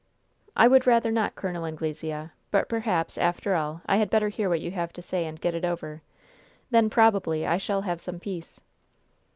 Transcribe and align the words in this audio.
"I 0.55 0.67
would 0.67 0.87
rather 0.87 1.11
not, 1.11 1.35
Col. 1.35 1.63
Anglesea; 1.63 2.31
but 2.49 2.67
perhaps, 2.67 3.19
after 3.19 3.53
all, 3.53 3.83
I 3.85 3.97
had 3.97 4.09
better 4.09 4.29
hear 4.29 4.49
what 4.49 4.59
you 4.59 4.71
have 4.71 4.91
to 4.93 5.01
say 5.03 5.27
and 5.27 5.39
get 5.39 5.53
it 5.53 5.63
over. 5.63 6.01
Then, 6.71 6.89
probably, 6.89 7.45
I 7.45 7.59
shall 7.59 7.83
have 7.83 8.01
some 8.01 8.19
peace." 8.19 8.59